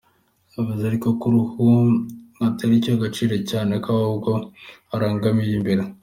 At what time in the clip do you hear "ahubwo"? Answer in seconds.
3.97-4.31